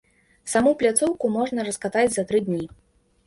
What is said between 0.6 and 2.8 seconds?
пляцоўку можна раскатаць за тры дні.